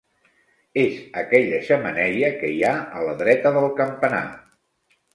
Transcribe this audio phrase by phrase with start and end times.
[0.83, 4.27] És aquella xemeneia que hi ha a la dreta del campanar.